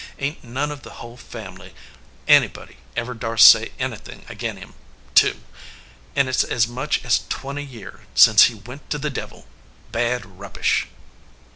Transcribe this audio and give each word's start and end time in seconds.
Ain 0.17 0.33
t 0.41 0.47
none 0.47 0.71
of 0.71 0.81
the 0.81 0.93
hull 0.93 1.15
family 1.15 1.75
any 2.27 2.47
body 2.47 2.77
ever 2.95 3.13
darse 3.13 3.43
say 3.43 3.71
anythin 3.77 4.25
ag 4.27 4.43
in 4.43 4.57
him 4.57 4.73
to; 5.13 5.41
an 6.15 6.27
it 6.27 6.37
s 6.43 6.43
as 6.43 6.67
much 6.67 7.05
as 7.05 7.21
twenty 7.29 7.63
year 7.63 8.07
since 8.15 8.45
he 8.45 8.55
went 8.55 8.89
to 8.89 8.97
the 8.97 9.11
devil. 9.11 9.45
Bad 9.91 10.25
rubbish!" 10.39 10.87